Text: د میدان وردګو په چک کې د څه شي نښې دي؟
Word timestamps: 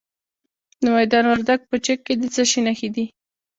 د 0.83 0.85
میدان 0.95 1.23
وردګو 1.27 1.69
په 1.71 1.77
چک 1.85 1.99
کې 2.05 2.13
د 2.21 2.23
څه 2.33 2.43
شي 2.49 2.59
نښې 2.67 2.89
دي؟ 2.95 3.05